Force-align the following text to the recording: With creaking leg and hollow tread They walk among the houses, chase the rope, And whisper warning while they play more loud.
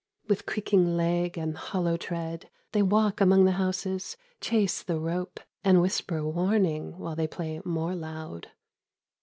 With 0.27 0.47
creaking 0.47 0.97
leg 0.97 1.37
and 1.37 1.55
hollow 1.55 1.95
tread 1.95 2.49
They 2.71 2.81
walk 2.81 3.21
among 3.21 3.45
the 3.45 3.51
houses, 3.51 4.17
chase 4.39 4.81
the 4.81 4.97
rope, 4.99 5.39
And 5.63 5.79
whisper 5.79 6.23
warning 6.25 6.97
while 6.97 7.15
they 7.15 7.27
play 7.27 7.61
more 7.63 7.93
loud. 7.93 8.49